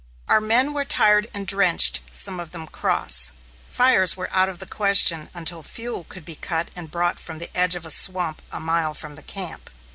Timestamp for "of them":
2.39-2.65